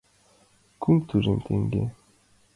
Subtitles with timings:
[0.81, 1.83] Кум тӱжем теҥге!